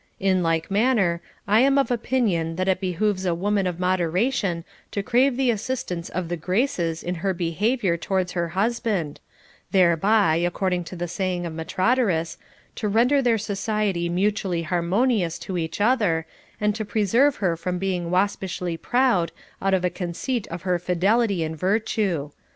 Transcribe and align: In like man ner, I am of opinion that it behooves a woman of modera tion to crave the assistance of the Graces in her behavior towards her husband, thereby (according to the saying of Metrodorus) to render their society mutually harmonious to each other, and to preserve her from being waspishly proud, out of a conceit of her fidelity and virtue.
In 0.19 0.41
like 0.41 0.71
man 0.71 0.95
ner, 0.95 1.21
I 1.47 1.59
am 1.59 1.77
of 1.77 1.91
opinion 1.91 2.55
that 2.55 2.67
it 2.67 2.79
behooves 2.81 3.23
a 3.23 3.35
woman 3.35 3.67
of 3.67 3.77
modera 3.77 4.33
tion 4.33 4.63
to 4.89 5.03
crave 5.03 5.37
the 5.37 5.51
assistance 5.51 6.09
of 6.09 6.27
the 6.27 6.37
Graces 6.37 7.03
in 7.03 7.13
her 7.21 7.35
behavior 7.35 7.97
towards 7.97 8.31
her 8.31 8.47
husband, 8.57 9.19
thereby 9.69 10.37
(according 10.37 10.85
to 10.85 10.95
the 10.95 11.07
saying 11.07 11.45
of 11.45 11.53
Metrodorus) 11.53 12.37
to 12.77 12.87
render 12.87 13.21
their 13.21 13.37
society 13.37 14.09
mutually 14.09 14.63
harmonious 14.63 15.37
to 15.37 15.55
each 15.55 15.79
other, 15.79 16.25
and 16.59 16.73
to 16.73 16.83
preserve 16.83 17.35
her 17.35 17.55
from 17.55 17.77
being 17.77 18.09
waspishly 18.09 18.77
proud, 18.77 19.31
out 19.61 19.75
of 19.75 19.85
a 19.85 19.91
conceit 19.91 20.47
of 20.47 20.63
her 20.63 20.79
fidelity 20.79 21.43
and 21.43 21.55
virtue. 21.59 22.31